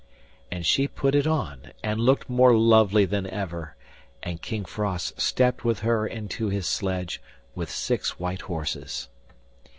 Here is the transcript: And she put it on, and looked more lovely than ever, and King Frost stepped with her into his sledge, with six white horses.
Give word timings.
And 0.49 0.65
she 0.65 0.87
put 0.87 1.13
it 1.13 1.27
on, 1.27 1.73
and 1.83 1.99
looked 1.99 2.27
more 2.27 2.57
lovely 2.57 3.05
than 3.05 3.27
ever, 3.27 3.75
and 4.23 4.41
King 4.41 4.65
Frost 4.65 5.21
stepped 5.21 5.63
with 5.63 5.81
her 5.81 6.07
into 6.07 6.49
his 6.49 6.65
sledge, 6.65 7.21
with 7.53 7.69
six 7.69 8.19
white 8.19 8.41
horses. 8.41 9.09